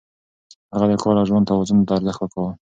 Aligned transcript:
هغه 0.73 0.85
د 0.91 0.93
کار 1.01 1.15
او 1.19 1.25
ژوند 1.29 1.49
توازن 1.49 1.77
ته 1.87 1.91
ارزښت 1.97 2.19
ورکاوه. 2.23 2.51